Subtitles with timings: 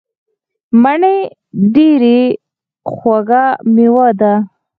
[0.81, 1.15] مڼې
[1.73, 2.17] ډیره
[2.93, 4.33] خوږه میوه ده.